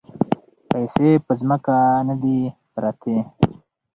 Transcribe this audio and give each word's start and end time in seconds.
پیسې 0.69 1.09
په 1.25 1.31
ځمکه 1.39 1.75
نه 2.07 2.15
دي 2.21 2.39
پرتې. 2.73 3.17